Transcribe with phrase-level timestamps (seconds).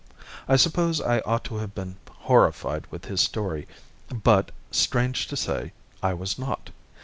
[0.47, 3.67] I suppose I ought to have been horrified with his story,
[4.09, 6.71] but, strange to say, I was not.